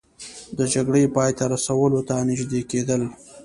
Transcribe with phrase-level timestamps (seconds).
[0.57, 3.01] د جګړې پای ته رسولو ته نژدې کیدل